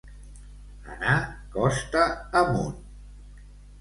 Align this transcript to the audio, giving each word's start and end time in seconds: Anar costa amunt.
Anar 0.93 1.17
costa 1.57 2.03
amunt. 2.41 2.77